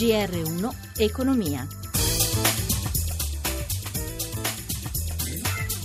GR1 0.00 0.96
Economia. 0.96 1.66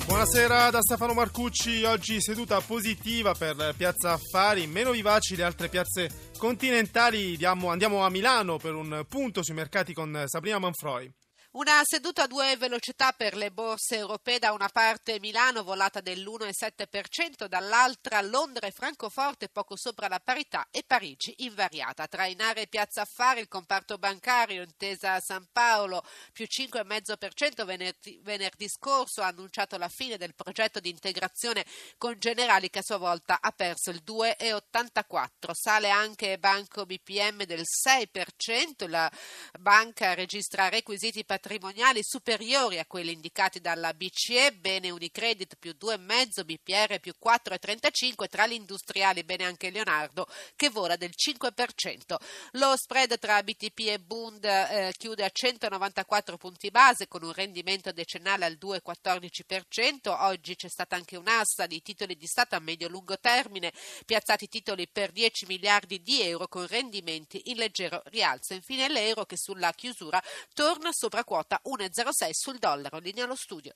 Buonasera 0.05 0.69
da 0.69 0.79
Stefano 0.79 1.11
Marcucci, 1.11 1.83
oggi 1.83 2.21
seduta 2.21 2.61
positiva 2.61 3.33
per 3.33 3.73
Piazza 3.75 4.13
Affari, 4.13 4.67
meno 4.67 4.91
vivaci 4.91 5.35
le 5.35 5.43
altre 5.43 5.67
piazze 5.67 6.31
continentali, 6.37 7.37
andiamo, 7.43 8.05
a 8.05 8.09
Milano 8.09 8.55
per 8.55 8.73
un 8.73 9.03
punto 9.09 9.43
sui 9.43 9.53
mercati 9.53 9.93
con 9.93 10.23
Sabrina 10.27 10.59
Manfroi. 10.59 11.13
Una 11.55 11.83
seduta 11.85 12.23
a 12.23 12.27
due 12.27 12.57
velocità 12.57 13.13
per 13.13 13.33
le 13.33 13.49
borse 13.49 13.95
europee, 13.95 14.39
da 14.39 14.51
una 14.51 14.67
parte 14.67 15.21
Milano 15.21 15.63
volata 15.63 16.01
dell'1,7%, 16.01 17.45
dall'altra 17.47 18.19
Londra 18.19 18.67
e 18.67 18.71
Francoforte 18.71 19.47
poco 19.47 19.77
sopra 19.77 20.09
la 20.09 20.19
parità 20.19 20.67
e 20.69 20.83
Parigi 20.85 21.33
invariata. 21.37 22.07
Trainare 22.07 22.67
Piazza 22.67 23.03
Affari, 23.03 23.39
il 23.39 23.47
comparto 23.47 23.97
bancario, 23.97 24.63
intesa 24.63 25.13
a 25.13 25.21
San 25.21 25.47
Paolo, 25.53 26.03
più 26.33 26.45
5,5% 26.45 27.63
venerdì, 27.63 28.19
venerdì 28.21 28.67
scorso 28.67 29.21
ha 29.21 29.27
annunciato 29.27 29.77
la 29.77 29.87
fine 29.87 30.17
del 30.17 30.35
progetto 30.35 30.81
di 30.81 30.89
integrazione 30.89 31.65
con 31.97 32.19
Generali 32.19 32.69
che 32.69 32.79
a 32.79 32.83
sua 32.83 32.97
volta 32.97 33.37
ha 33.39 33.51
perso 33.51 33.91
il 33.91 34.03
2,84%. 34.05 35.51
Sale 35.53 35.89
anche 35.89 36.37
Banco 36.37 36.85
BPM 36.85 37.45
del 37.45 37.63
6%, 37.63 38.89
la 38.89 39.09
banca 39.57 40.13
registra 40.15 40.67
requisiti 40.67 41.23
patrimoniali 41.23 41.43
patrimoniali 41.45 42.01
superiori 42.01 42.79
a 42.79 42.87
quelli 42.87 43.11
indicati 43.11 43.61
dalla 43.61 43.93
BCE, 43.93 44.53
bene 44.53 44.89
Unicredit 44.89 45.57
più 45.59 45.75
2,5, 45.79 46.43
BPR 46.43 46.99
più 46.99 47.13
4,35, 47.23 48.27
tra 48.27 48.47
gli 48.47 48.53
industriali 48.53 49.23
bene 49.23 49.43
anche 49.43 49.69
Leonardo 49.69 50.25
che 50.55 50.69
vola 50.69 50.95
del 50.95 51.13
5%. 51.15 52.15
Lo 52.53 52.75
spread 52.75 53.19
tra 53.19 53.43
BTP 53.43 53.79
e 53.89 53.99
Bund 53.99 54.43
eh, 54.43 54.91
chiude 54.97 55.23
a 55.23 55.29
194 55.29 56.35
punti 56.37 56.71
base 56.71 57.07
con 57.07 57.21
un 57.21 57.31
rendimento 57.31 57.91
decennale 57.91 58.45
al 58.45 58.57
2,14%. 58.59 60.15
Oggi 60.21 60.55
c'è 60.55 60.67
stata 60.67 60.95
anche 60.95 61.15
un'assa 61.15 61.67
di 61.67 61.79
titoli 61.83 62.17
di 62.17 62.25
Stato 62.25 62.55
a 62.55 62.59
medio-lungo 62.59 63.19
termine, 63.19 63.71
piazzati 64.03 64.47
titoli 64.47 64.87
per 64.91 65.11
10 65.11 65.45
miliardi 65.45 66.01
di 66.01 66.23
euro 66.23 66.47
con 66.47 66.65
rendimenti 66.65 67.39
in 67.51 67.57
leggero 67.57 68.01
rialzo. 68.05 68.55
Infine 68.55 68.89
l'euro 68.89 69.25
che 69.25 69.37
sulla 69.37 69.71
chiusura 69.73 70.19
torna 70.51 70.89
sopra 70.91 71.23
quota 71.23 71.33
quota 71.35 71.59
1,06 71.65 72.29
sul 72.31 72.57
dollaro. 72.57 72.99
Linea 72.99 73.25
allo 73.25 73.35
studio. 73.35 73.73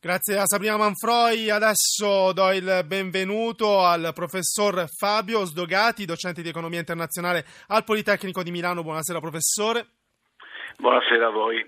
Grazie 0.00 0.38
a 0.38 0.46
Sabrina 0.46 0.76
Manfroi. 0.76 1.48
Adesso 1.48 2.32
do 2.32 2.50
il 2.50 2.82
benvenuto 2.84 3.84
al 3.84 4.10
professor 4.12 4.88
Fabio 4.88 5.44
Sdogati, 5.44 6.04
docente 6.04 6.42
di 6.42 6.48
economia 6.48 6.80
internazionale 6.80 7.46
al 7.68 7.84
Politecnico 7.84 8.42
di 8.42 8.50
Milano. 8.50 8.82
Buonasera 8.82 9.20
professore. 9.20 9.99
Buonasera 10.80 11.26
a 11.26 11.30
voi. 11.30 11.62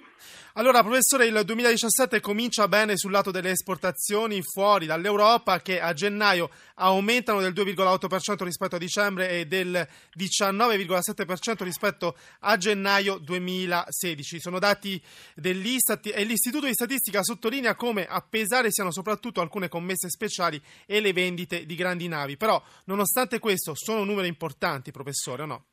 Allora, 0.55 0.83
professore, 0.83 1.27
il 1.27 1.43
2017 1.45 2.21
comincia 2.21 2.67
bene 2.67 2.97
sul 2.97 3.11
lato 3.11 3.31
delle 3.31 3.51
esportazioni 3.51 4.41
fuori 4.43 4.87
dall'Europa 4.87 5.61
che 5.61 5.83
a 5.83 5.93
gennaio 5.93 6.49
aumentano 6.77 7.41
del 7.41 7.53
2,8% 7.53 8.43
rispetto 8.43 8.77
a 8.77 8.79
dicembre 8.79 9.29
e 9.29 9.47
del 9.47 9.87
19,7% 10.19 11.63
rispetto 11.63 12.17
a 12.41 12.57
gennaio 12.57 13.19
2016. 13.19 14.41
Sono 14.41 14.59
dati 14.59 15.03
dell'Istat 15.35 16.11
e 16.15 16.25
l'Istituto 16.25 16.65
di 16.65 16.73
Statistica 16.73 17.23
sottolinea 17.23 17.75
come 17.75 18.07
a 18.07 18.25
pesare 18.27 18.71
siano 18.71 18.93
soprattutto 18.93 19.43
alcune 19.43 19.69
commesse 19.69 20.09
speciali 20.09 20.59
e 20.87 21.01
le 21.01 21.13
vendite 21.13 21.67
di 21.67 21.75
grandi 21.75 22.09
navi. 22.09 22.39
Però, 22.39 22.63
nonostante 22.87 23.39
questo, 23.39 23.73
sono 23.75 24.05
numeri 24.05 24.29
importanti, 24.29 24.91
professore, 24.91 25.43
o 25.43 25.47
no? 25.47 25.65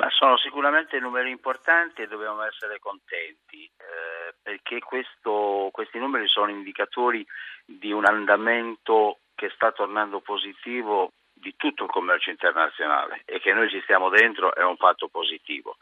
Ma 0.00 0.08
sono 0.08 0.38
sicuramente 0.38 0.98
numeri 0.98 1.28
importanti 1.28 2.00
e 2.00 2.08
dobbiamo 2.08 2.42
essere 2.42 2.78
contenti 2.78 3.64
eh, 3.64 4.34
perché 4.42 4.78
questo, 4.78 5.68
questi 5.72 5.98
numeri 5.98 6.26
sono 6.26 6.48
indicatori 6.48 7.24
di 7.66 7.92
un 7.92 8.06
andamento 8.06 9.18
che 9.34 9.50
sta 9.50 9.72
tornando 9.72 10.20
positivo 10.20 11.12
di 11.34 11.54
tutto 11.54 11.84
il 11.84 11.90
commercio 11.90 12.30
internazionale 12.30 13.20
e 13.26 13.40
che 13.40 13.52
noi 13.52 13.68
ci 13.68 13.78
stiamo 13.82 14.08
dentro 14.08 14.54
è 14.54 14.64
un 14.64 14.78
fatto 14.78 15.08
positivo. 15.08 15.76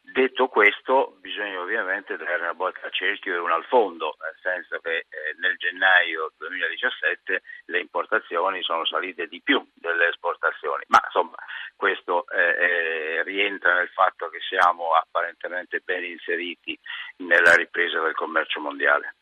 Detto 0.00 0.48
questo, 0.48 1.16
bisogna 1.20 1.60
ovviamente 1.60 2.16
dare 2.16 2.42
una 2.42 2.54
botta 2.54 2.80
al 2.82 2.92
cerchio 2.92 3.34
e 3.34 3.38
una 3.38 3.54
al 3.54 3.64
fondo, 3.66 4.16
nel 4.20 4.36
senso 4.42 4.80
che 4.80 4.96
eh, 4.96 5.06
nel 5.38 5.54
gennaio 5.58 6.32
2017 6.38 7.42
le 7.66 7.78
importazioni 7.78 8.62
sono 8.62 8.84
salite 8.84 9.28
di 9.28 9.40
più 9.40 9.64
delle 9.88 10.08
esportazioni, 10.08 10.84
ma 10.88 11.00
insomma 11.04 11.36
questo 11.76 12.26
eh, 12.28 13.18
eh, 13.18 13.22
rientra 13.24 13.74
nel 13.74 13.88
fatto 13.88 14.28
che 14.28 14.38
siamo 14.40 14.94
apparentemente 14.94 15.80
ben 15.84 16.04
inseriti 16.04 16.78
nella 17.18 17.54
ripresa 17.54 18.00
del 18.00 18.14
commercio 18.14 18.60
mondiale. 18.60 19.16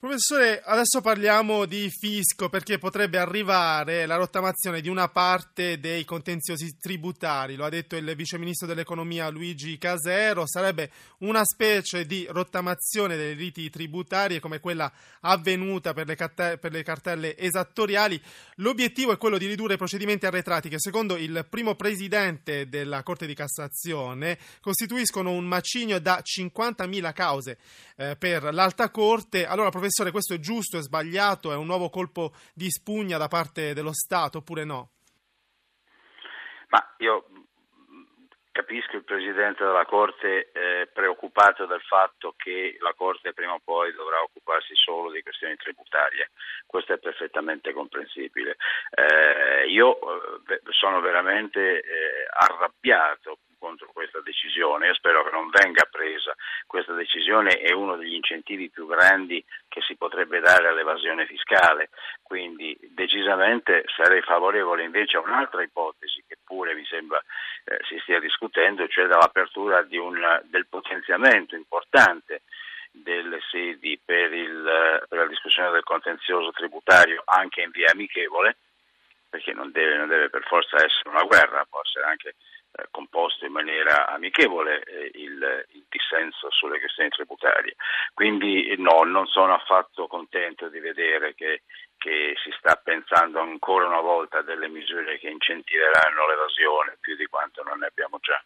Professore, 0.00 0.62
adesso 0.64 1.02
parliamo 1.02 1.66
di 1.66 1.90
fisco 1.90 2.48
perché 2.48 2.78
potrebbe 2.78 3.18
arrivare 3.18 4.06
la 4.06 4.16
rottamazione 4.16 4.80
di 4.80 4.88
una 4.88 5.08
parte 5.10 5.78
dei 5.78 6.06
contenziosi 6.06 6.78
tributari, 6.80 7.54
lo 7.54 7.66
ha 7.66 7.68
detto 7.68 7.96
il 7.96 8.16
viceministro 8.16 8.66
dell'economia 8.66 9.28
Luigi 9.28 9.76
Casero, 9.76 10.46
sarebbe 10.46 10.90
una 11.18 11.44
specie 11.44 12.06
di 12.06 12.26
rottamazione 12.30 13.18
delle 13.18 13.34
riti 13.34 13.68
tributarie 13.68 14.40
come 14.40 14.58
quella 14.58 14.90
avvenuta 15.20 15.92
per 15.92 16.06
le, 16.06 16.14
carte- 16.14 16.56
per 16.56 16.72
le 16.72 16.82
cartelle 16.82 17.36
esattoriali. 17.36 18.18
L'obiettivo 18.54 19.12
è 19.12 19.18
quello 19.18 19.36
di 19.36 19.44
ridurre 19.44 19.74
i 19.74 19.76
procedimenti 19.76 20.24
arretrati 20.24 20.70
che 20.70 20.80
secondo 20.80 21.18
il 21.18 21.44
primo 21.46 21.74
presidente 21.74 22.70
della 22.70 23.02
Corte 23.02 23.26
di 23.26 23.34
Cassazione 23.34 24.38
costituiscono 24.62 25.30
un 25.30 25.44
macigno 25.44 25.98
da 25.98 26.22
50.000 26.24 27.12
cause 27.12 27.58
eh, 27.96 28.16
per 28.16 28.44
l'Alta 28.54 28.88
Corte. 28.88 29.44
Allora, 29.44 29.68
professore, 29.68 29.88
Professore, 29.90 30.12
questo 30.12 30.34
è 30.34 30.38
giusto, 30.38 30.78
è 30.78 30.82
sbagliato, 30.82 31.50
è 31.50 31.56
un 31.56 31.66
nuovo 31.66 31.90
colpo 31.90 32.30
di 32.54 32.70
spugna 32.70 33.18
da 33.18 33.26
parte 33.26 33.74
dello 33.74 33.92
Stato 33.92 34.38
oppure 34.38 34.62
no? 34.64 34.90
Ma 36.68 36.94
io 36.98 37.26
capisco 38.52 38.94
il 38.94 39.02
Presidente 39.02 39.64
della 39.64 39.84
Corte 39.86 40.52
eh, 40.52 40.88
preoccupato 40.92 41.66
del 41.66 41.80
fatto 41.80 42.34
che 42.36 42.76
la 42.78 42.94
Corte 42.94 43.32
prima 43.32 43.54
o 43.54 43.60
poi 43.64 43.92
dovrà 43.92 44.22
occuparsi 44.22 44.76
solo 44.76 45.10
di 45.10 45.22
questioni 45.22 45.56
tributarie, 45.56 46.30
questo 46.66 46.92
è 46.92 46.98
perfettamente 46.98 47.72
comprensibile. 47.72 48.58
Eh, 48.94 49.68
io 49.70 49.98
eh, 50.46 50.60
sono 50.70 51.00
veramente 51.00 51.80
eh, 51.80 51.82
arrabbiato 52.30 53.38
contro 53.60 53.90
questa 53.92 54.20
decisione. 54.20 54.86
Io 54.86 54.94
spero 54.94 55.22
che 55.22 55.30
non 55.30 55.50
venga 55.50 55.86
presa. 55.88 56.34
Questa 56.66 56.94
decisione 56.94 57.58
è 57.58 57.72
uno 57.72 57.96
degli 57.96 58.14
incentivi 58.14 58.70
più 58.70 58.86
grandi 58.86 59.44
che 59.68 59.82
si 59.82 59.94
potrebbe 59.96 60.40
dare 60.40 60.68
all'evasione 60.68 61.26
fiscale, 61.26 61.90
quindi 62.22 62.76
decisamente 62.80 63.84
sarei 63.94 64.22
favorevole 64.22 64.82
invece 64.82 65.18
a 65.18 65.20
un'altra 65.20 65.62
ipotesi 65.62 66.24
che 66.26 66.36
pure 66.42 66.74
mi 66.74 66.84
sembra 66.86 67.22
eh, 67.64 67.78
si 67.86 67.98
stia 68.02 68.18
discutendo, 68.18 68.88
cioè 68.88 69.06
dall'apertura 69.06 69.86
un, 69.90 70.40
del 70.44 70.66
potenziamento 70.66 71.54
importante 71.54 72.42
delle 72.90 73.38
sedi 73.50 74.00
per, 74.04 74.32
il, 74.32 75.04
per, 75.08 75.18
la 75.18 75.26
discussione 75.26 75.70
del 75.70 75.84
contenzioso 75.84 76.50
tributario 76.50 77.22
anche 77.24 77.62
in 77.62 77.70
via 77.70 77.90
amichevole, 77.92 78.56
perché 79.28 79.52
non 79.52 79.70
deve, 79.70 79.96
non 79.96 80.08
deve 80.08 80.28
per 80.28 80.42
forza 80.42 80.76
essere 80.76 81.10
una 81.10 81.22
guerra, 81.22 81.64
essere 81.90 82.06
anche 82.06 82.36
eh, 82.72 82.86
composto 82.92 83.44
in 83.44 83.52
maniera 83.52 84.06
amichevole 84.08 84.82
eh, 84.84 85.10
il, 85.14 85.66
il, 85.72 85.84
dissenso 85.88 86.50
sulle 86.50 86.78
questioni 86.78 87.10
tributarie. 87.10 87.74
Quindi 88.14 88.74
no, 88.78 89.02
non 89.02 89.26
sono 89.26 89.54
affatto 89.54 90.06
contento 90.06 90.68
di 90.68 90.78
vedere 90.78 91.34
che, 91.34 91.62
che 91.98 92.34
si 92.42 92.50
sta 92.58 92.76
pensando 92.76 93.40
ancora 93.40 93.86
una 93.86 94.00
volta 94.00 94.38
a 94.38 94.42
delle 94.42 94.68
misure 94.68 95.18
che 95.18 95.28
incentiveranno 95.28 96.28
l'evasione 96.28 96.96
più 97.00 97.16
di 97.16 97.26
quanto 97.26 97.62
non 97.64 97.80
ne 97.80 97.86
abbiamo 97.86 98.18
già. 98.20 98.40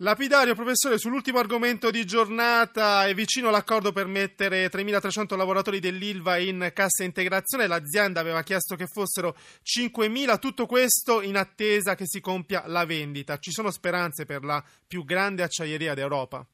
Lapidario, 0.00 0.54
professore, 0.54 0.98
sull'ultimo 0.98 1.38
argomento 1.38 1.90
di 1.90 2.04
giornata 2.04 3.06
è 3.06 3.14
vicino 3.14 3.48
l'accordo 3.48 3.92
per 3.92 4.04
mettere 4.04 4.66
3.300 4.66 5.38
lavoratori 5.38 5.80
dell'ILVA 5.80 6.36
in 6.36 6.70
cassa 6.74 7.02
integrazione. 7.02 7.66
L'azienda 7.66 8.20
aveva 8.20 8.42
chiesto 8.42 8.76
che 8.76 8.84
fossero 8.84 9.32
5.000, 9.64 10.38
tutto 10.38 10.66
questo 10.66 11.22
in 11.22 11.38
attesa 11.38 11.94
che 11.94 12.04
si 12.04 12.20
compia 12.20 12.64
la 12.66 12.84
vendita. 12.84 13.38
Ci 13.38 13.50
sono 13.50 13.70
speranze 13.70 14.26
per 14.26 14.44
la 14.44 14.62
più 14.86 15.02
grande 15.02 15.42
acciaieria 15.42 15.94
d'Europa? 15.94 16.44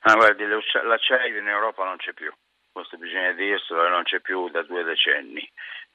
Ah, 0.00 0.14
guardi, 0.16 0.44
l'acciaio 0.44 1.38
in 1.38 1.48
Europa 1.48 1.82
non 1.82 1.96
c'è 1.96 2.12
più, 2.12 2.30
questo 2.72 2.98
bisogna 2.98 3.32
dirselo, 3.32 3.88
non 3.88 4.02
c'è 4.02 4.20
più 4.20 4.50
da 4.50 4.62
due 4.64 4.84
decenni. 4.84 5.50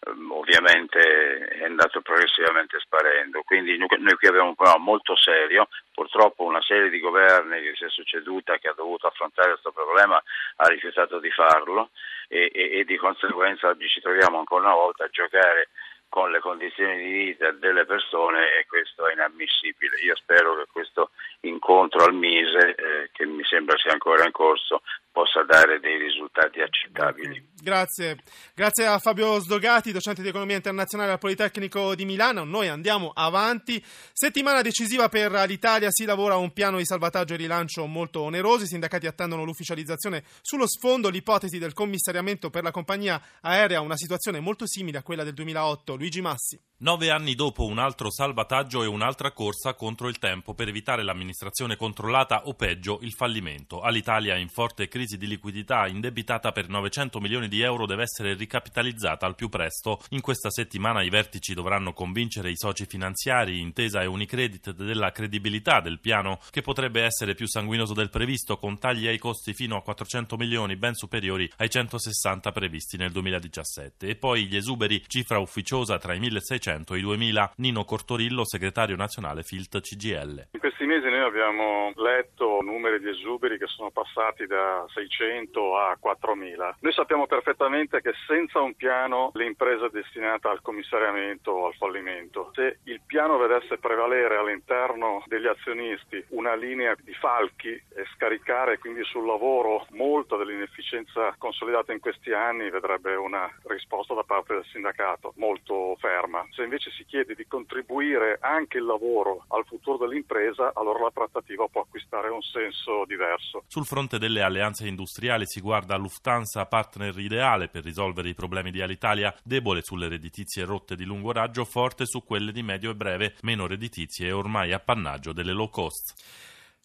Ehm, 0.08 0.32
ovviamente 0.32 1.00
è 1.48 1.64
andato 1.64 2.02
progressivamente 2.02 2.80
sparendo. 2.80 3.42
Quindi 3.44 3.78
noi 3.78 4.16
qui 4.16 4.28
abbiamo 4.28 4.50
un 4.50 4.56
problema 4.56 4.80
molto 4.80 5.16
serio, 5.16 5.68
purtroppo 5.94 6.44
una 6.44 6.62
serie 6.62 6.90
di 6.90 7.00
governi 7.00 7.62
che 7.62 7.76
si 7.76 7.86
è 7.86 7.90
succeduta 7.90 8.58
che 8.58 8.70
ha 8.70 8.74
dovuto 8.74 9.08
affrontare 9.08 9.52
questo 9.52 9.72
problema 9.72 10.22
ha 10.56 10.68
rifiutato 10.68 11.20
di 11.20 11.30
farlo 11.32 11.90
e, 12.28 12.50
e, 12.54 12.80
e 12.80 12.84
di 12.86 12.98
conseguenza 12.98 13.68
oggi 13.68 13.88
ci 13.88 14.02
troviamo 14.02 14.40
ancora 14.40 14.66
una 14.66 14.76
volta 14.76 15.04
a 15.04 15.10
giocare 15.10 15.70
con 16.12 16.30
le 16.30 16.40
condizioni 16.40 16.98
di 16.98 17.10
vita 17.10 17.52
delle 17.52 17.86
persone 17.86 18.58
e 18.60 18.66
questo 18.68 19.08
è 19.08 19.14
inammissibile. 19.14 19.98
Io 20.04 20.16
spero 20.18 20.58
che 20.58 20.66
questo 20.70 21.12
incontro 21.42 22.04
al 22.04 22.14
Mise, 22.14 22.76
eh, 22.76 23.10
che 23.14 23.26
mi 23.26 23.46
sembra 23.46 23.78
sia 23.78 23.94
ancora 23.94 24.26
in 24.26 24.32
corso, 24.32 24.82
possa 25.10 25.44
dare 25.44 25.80
dei 25.80 25.98
risultati 25.98 26.60
accettabili. 26.60 27.51
Grazie. 27.62 28.18
Grazie 28.56 28.88
a 28.88 28.98
Fabio 28.98 29.40
Sdogati, 29.40 29.92
docente 29.92 30.24
di 30.24 30.30
economia 30.30 30.56
internazionale 30.56 31.12
al 31.12 31.20
Politecnico 31.20 31.94
di 31.94 32.06
Milano. 32.06 32.44
Noi 32.44 32.70
andiamo 32.70 33.12
avanti. 33.14 33.84
Settimana 34.12 34.64
decisiva 34.64 35.10
per 35.10 35.32
l'Italia, 35.48 35.90
si 35.92 36.06
lavora 36.06 36.38
un 36.38 36.54
piano 36.54 36.78
di 36.78 36.86
salvataggio 36.86 37.36
e 37.36 37.38
rilancio 37.38 37.86
molto 37.86 38.22
oneroso. 38.22 38.64
I 38.64 38.68
sindacati 38.68 39.06
attendono 39.06 39.44
l'ufficializzazione 39.44 40.24
sullo 40.42 40.68
sfondo, 40.68 41.10
l'ipotesi 41.10 41.60
del 41.60 41.74
commissariamento 41.74 42.50
per 42.50 42.64
la 42.64 42.72
compagnia 42.72 43.22
aerea, 43.42 43.80
una 43.82 43.96
situazione 43.96 44.40
molto 44.40 44.66
simile 44.66 44.98
a 44.98 45.04
quella 45.04 45.24
del 45.24 45.36
2008. 45.36 45.96
Luigi 45.96 46.22
Massi. 46.22 46.60
Nove 46.82 47.12
anni 47.12 47.36
dopo 47.36 47.66
un 47.66 47.78
altro 47.78 48.10
salvataggio 48.10 48.82
e 48.82 48.88
un'altra 48.88 49.34
corsa 49.34 49.76
contro 49.76 50.08
il 50.08 50.18
tempo 50.18 50.56
per 50.56 50.68
evitare 50.68 51.04
l'amministrazione 51.04 51.76
controllata 51.76 52.48
o 52.48 52.56
peggio 52.56 52.98
il 53.04 53.14
fallimento. 53.14 53.82
All'Italia 53.82 54.36
in 54.36 54.50
forte 54.50 54.88
crisi 54.88 55.16
di 55.16 55.28
liquidità 55.28 55.86
indebitata 55.86 56.52
per 56.52 56.70
900 56.70 57.20
milioni 57.20 57.50
di 57.51 57.51
euro 57.60 57.86
deve 57.86 58.04
essere 58.04 58.36
ricapitalizzata 58.36 59.26
al 59.26 59.36
più 59.36 59.50
presto. 59.50 60.00
In 60.12 60.22
questa 60.22 60.50
settimana 60.50 61.04
i 61.04 61.10
vertici 61.10 61.54
dovranno 61.54 61.92
convincere 61.92 62.50
i 62.50 62.56
soci 62.56 62.86
finanziari, 62.86 63.60
Intesa 63.60 64.02
e 64.02 64.06
Unicredit 64.06 64.72
della 64.72 65.12
credibilità 65.12 65.82
del 65.82 66.00
piano 66.00 66.40
che 66.50 66.62
potrebbe 66.62 67.02
essere 67.02 67.34
più 67.34 67.48
sanguinoso 67.48 67.94
del 67.94 68.10
previsto 68.10 68.58
con 68.58 68.80
tagli 68.80 69.08
ai 69.08 69.18
costi 69.18 69.54
fino 69.54 69.76
a 69.76 69.82
400 69.82 70.38
milioni 70.38 70.78
ben 70.78 70.94
superiori 70.94 71.52
ai 71.58 71.70
160 71.70 72.50
previsti 72.54 72.96
nel 72.96 73.12
2017. 73.12 74.08
E 74.08 74.16
poi 74.16 74.46
gli 74.46 74.56
esuberi, 74.56 75.04
cifra 75.08 75.40
ufficiosa 75.40 75.98
tra 75.98 76.14
i 76.14 76.20
1600 76.20 76.60
500 76.62 76.96
i 76.96 77.02
2000. 77.02 77.54
Nino 77.58 77.84
Cortorillo, 77.84 78.46
segretario 78.46 78.96
nazionale 78.96 79.44
Filt 79.44 79.80
CGL. 79.80 80.48
In 80.52 80.60
questi 80.60 80.86
mesi 80.86 81.10
noi 81.10 81.22
abbiamo 81.22 81.92
letto 81.96 82.62
numeri 82.62 83.00
di 83.00 83.10
esuberi 83.10 83.58
che 83.58 83.68
sono 83.68 83.92
passati 83.92 84.46
da 84.46 84.86
600 84.94 85.78
a 85.78 85.98
4000. 86.00 86.78
Noi 86.80 86.94
sappiamo 86.94 87.26
perfettamente 87.42 88.02
che 88.02 88.14
senza 88.28 88.62
un 88.62 88.76
piano 88.76 89.32
l'impresa 89.34 89.88
è 89.88 89.90
destinata 89.90 90.52
al 90.52 90.62
commissariamento 90.62 91.52
o 91.52 91.66
al 91.66 91.74
fallimento. 91.74 92.52
Se 92.54 92.78
il 92.84 93.02
piano 93.06 93.38
vedesse 93.38 93.78
prevalere 93.78 94.38
all'interno 94.38 95.24
degli 95.26 95.48
azionisti 95.48 96.24
una 96.30 96.54
linea 96.54 96.96
di 97.02 97.14
falchi 97.14 97.70
e 97.70 98.06
scaricare 98.14 98.78
quindi 98.78 99.04
sul 99.04 99.26
lavoro 99.26 99.88
molto 99.92 100.38
dell'inefficienza 100.38 101.34
consolidata 101.38 101.92
in 101.92 102.00
questi 102.00 102.32
anni, 102.32 102.70
vedrebbe 102.70 103.16
una 103.16 103.50
risposta 103.64 104.14
da 104.14 104.24
parte 104.24 104.54
del 104.54 104.66
sindacato 104.72 105.34
molto 105.38 105.96
ferma. 106.00 106.46
Se 106.52 106.62
invece 106.62 106.92
si 106.92 107.06
chiede 107.06 107.34
di 107.34 107.48
contribuire 107.48 108.38
anche 108.40 108.78
il 108.78 108.86
lavoro 108.86 109.46
al 109.50 109.66
futuro 109.66 109.98
dell'impresa, 109.98 110.72
allora 110.76 111.04
la 111.04 111.12
trattativa 111.12 111.68
può 111.68 111.82
acquistare 111.82 112.30
un 112.30 112.42
senso 112.42 113.04
diverso. 113.06 113.64
Sul 113.68 113.86
fronte 113.86 114.20
delle 114.20 114.44
alleanze 114.44 114.88
industriali 114.88 115.46
si 115.48 115.60
guarda 115.60 115.98
Lufthansa 115.98 116.66
partner 116.66 117.18
ideale 117.32 117.70
per 117.70 117.84
risolvere 117.84 118.30
i 118.30 118.34
problemi 118.34 118.72
di 118.72 118.82
Alitalia, 118.82 119.34
debole 119.44 119.82
sulle 119.82 120.10
redditizie 120.10 120.66
rotte 120.66 120.96
di 120.96 121.06
lungo 121.06 121.32
raggio, 121.32 121.64
forte 121.64 122.06
su 122.06 122.24
quelle 122.24 122.52
di 122.52 122.62
medio 122.62 122.92
e 122.92 122.96
breve, 122.96 123.36
meno 123.42 123.68
redditizie 123.68 124.28
e 124.28 124.32
ormai 124.32 124.74
appannaggio 124.74 125.32
delle 125.32 125.54
low 125.54 125.70
cost. 125.70 126.14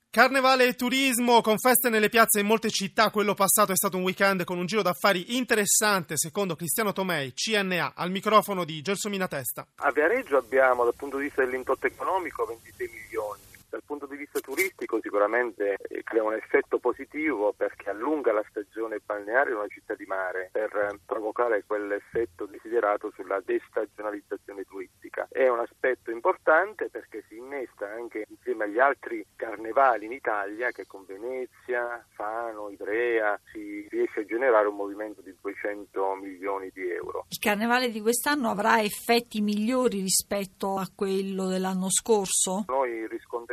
Carnevale 0.09 0.67
e 0.67 0.75
turismo, 0.75 1.43
con 1.43 1.59
feste 1.59 1.91
nelle 1.91 2.09
piazze 2.09 2.41
in 2.41 2.47
molte 2.47 2.71
città, 2.71 3.11
quello 3.11 3.35
passato 3.35 3.73
è 3.73 3.77
stato 3.77 3.99
un 3.99 4.03
weekend 4.03 4.45
con 4.45 4.57
un 4.57 4.65
giro 4.65 4.81
d'affari 4.81 5.37
interessante, 5.37 6.17
secondo 6.17 6.57
Cristiano 6.57 6.93
Tomei, 6.93 7.35
CNA, 7.35 7.93
al 7.95 8.11
microfono 8.11 8.65
di 8.65 8.81
Gelsomina 8.81 9.29
Testa. 9.29 9.67
A 9.75 9.91
Viareggio 9.91 10.39
abbiamo, 10.39 10.85
dal 10.85 10.95
punto 10.97 11.19
di 11.19 11.25
vista 11.25 11.45
dell'indotto 11.45 11.87
economico, 11.87 12.47
26 12.47 12.89
milioni 12.91 13.56
vista 14.37 14.41
turistico 14.41 15.01
sicuramente 15.01 15.77
eh, 15.89 16.03
crea 16.03 16.23
un 16.23 16.35
effetto 16.35 16.79
positivo 16.79 17.53
perché 17.57 17.91
allunga 17.91 18.33
la 18.33 18.45
stagione 18.49 19.01
balneare 19.05 19.51
in 19.51 19.57
una 19.57 19.69
città 19.69 19.95
di 19.95 20.05
mare 20.05 20.51
per 20.53 20.75
eh, 20.75 20.99
provocare 21.05 21.65
quell'effetto 21.67 22.47
desiderato 22.47 23.11
sulla 23.15 23.41
destagionalizzazione 23.45 24.65
turistica. 24.65 25.27
È 25.31 25.49
un 25.49 25.61
aspetto 25.61 26.11
importante 26.11 26.89
perché 26.91 27.25
si 27.29 27.37
innesta 27.37 27.91
anche 27.91 28.25
insieme 28.29 28.65
agli 28.65 28.79
altri 28.79 29.25
carnevali 29.37 30.07
in 30.07 30.13
Italia 30.13 30.71
che 30.71 30.87
con 30.87 31.05
Venezia, 31.07 32.05
Fano, 32.15 32.71
Ivrea 32.71 33.39
si 33.53 33.87
riesce 33.91 34.21
a 34.21 34.25
generare 34.25 34.69
un 34.69 34.77
movimento 34.77 35.21
di 35.23 35.35
200 35.41 36.15
milioni 36.17 36.71
di 36.73 36.91
euro. 36.91 37.27
Il 37.29 37.39
carnevale 37.39 37.91
di 37.91 38.01
quest'anno 38.01 38.51
avrà 38.51 38.83
effetti 38.83 39.41
migliori 39.41 40.01
rispetto 40.01 40.77
a 40.77 40.89
quello 40.95 41.47
dell'anno 41.47 41.91
scorso? 41.91 42.65
Noi 42.69 43.06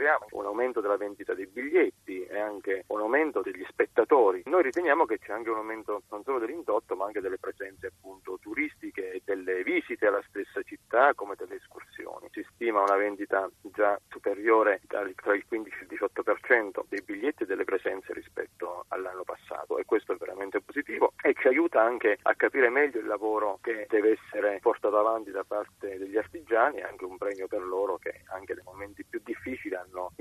riscontriamo 0.04 0.28
un 0.32 0.46
aumento 0.46 0.82
della 0.82 0.98
vendita 0.98 1.34
dei 1.34 1.48
biglietti 1.48 2.26
e 2.26 2.38
anche 2.38 2.84
un 2.88 3.00
aumento 3.00 3.42
degli 3.42 3.64
spettatori. 3.70 4.44
Noi 4.46 4.64
riteniamo 4.64 5.06
che 5.06 5.18
c'è 5.18 5.32
anche 5.32 5.50
un 5.50 5.58
aumento 5.58 6.04
non 6.10 6.24
solo 6.24 6.40
dell'indotto 6.40 6.96
ma 6.96 7.06
anche 7.06 7.22
delle 7.22 7.38
presenze 7.38 7.88
appunto 7.88 8.38
turistiche 8.42 9.12
e 9.12 9.22
delle 9.24 9.64
visite 9.64 10.08
alla 10.08 10.22
stessa 10.28 10.62
città 10.64 11.14
come 11.14 11.36
delle 11.38 11.56
escursioni. 11.56 12.28
Si 12.32 12.46
stima 12.54 12.82
una 12.82 12.98
vendita 12.98 13.50
già 13.62 13.98
superiore 14.10 14.82
tra 14.88 15.02
il 15.02 15.16
15 15.16 15.78
e 15.80 15.88
il 15.90 16.00
18% 16.00 16.84
dei 16.90 17.02
biglietti 17.02 17.44
e 17.44 17.46
delle 17.46 17.64
presenze 17.64 18.14
rispetto 18.14 18.86
all'anno 18.90 19.24
passato 19.24 19.78
e 19.78 19.86
questo 19.86 20.14
è 20.14 20.18
veramente 20.18 20.62
positivo 20.62 21.14
e 21.22 21.34
ci 21.40 21.48
aiuta 21.48 21.82
anche 21.82 22.18
a 22.22 22.36
capire 22.36 22.70
meglio 22.70 23.00
il 23.00 23.08
lavoro 23.08 23.60
che 23.62 23.86
deve 23.90 24.18
essere 24.20 24.60
portato 24.62 24.98
avanti 24.98 25.32
da 25.32 25.44
parte 25.44 25.98
degli 25.98 26.18
artigiani 26.18 26.82
anche 26.82 27.06
un 27.06 27.18
premio 27.18 27.48
per 27.48 27.62
loro 27.62 27.98
che 27.98 28.22
anche 28.34 28.54
nei 28.54 28.64
momenti 28.64 29.06
più 29.06 29.22
difficili 29.24 29.76
hanno 29.76 30.12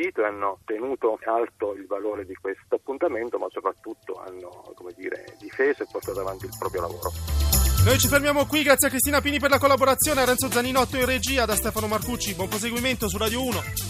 insistito 0.00 0.22
e 0.22 0.24
hanno 0.24 0.58
tenuto 0.64 1.18
alto 1.24 1.74
il 1.74 1.86
valore 1.86 2.24
di 2.24 2.34
questo 2.34 2.76
appuntamento, 2.76 3.38
ma 3.38 3.46
soprattutto 3.50 4.20
hanno 4.24 4.72
dire, 4.96 5.36
difeso 5.38 5.82
e 5.82 5.86
portato 5.90 6.20
avanti 6.20 6.46
il 6.46 6.56
proprio 6.58 6.80
lavoro. 6.82 7.12
Noi 7.84 7.98
ci 7.98 8.08
fermiamo 8.08 8.46
qui, 8.46 8.62
grazie 8.62 8.88
a 8.88 8.90
Cristina 8.90 9.20
Pini 9.20 9.38
per 9.38 9.50
la 9.50 9.58
collaborazione, 9.58 10.22
a 10.22 10.24
Renzo 10.24 10.50
Zaninotto 10.50 10.96
in 10.96 11.06
regia, 11.06 11.44
da 11.44 11.54
Stefano 11.54 11.86
Marcucci, 11.86 12.34
buon 12.34 12.48
proseguimento 12.48 13.08
su 13.08 13.16
Radio 13.16 13.44
1. 13.44 13.89